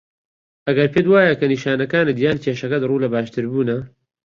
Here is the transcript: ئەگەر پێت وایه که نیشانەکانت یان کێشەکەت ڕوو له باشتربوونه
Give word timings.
ئەگەر 0.67 0.87
پێت 0.93 1.05
وایه 1.09 1.35
که 1.39 1.45
نیشانەکانت 1.53 2.17
یان 2.25 2.37
کێشەکەت 2.43 2.83
ڕوو 2.89 3.03
له 3.03 3.07
باشتربوونه 3.13 3.75